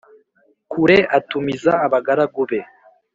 [0.71, 2.59] Kure atumiza abagaragu be